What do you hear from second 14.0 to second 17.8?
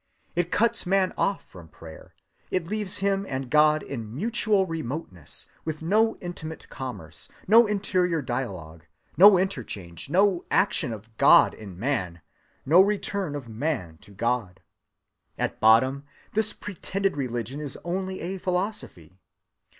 God. At bottom this pretended religion is